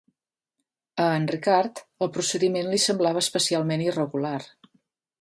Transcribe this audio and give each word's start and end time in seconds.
A 1.07 1.09
en 1.17 1.27
Ricard 1.33 1.83
el 2.07 2.11
procediment 2.17 2.73
li 2.73 2.83
semblava 2.89 3.25
especialment 3.27 3.89
irregular. 3.93 4.39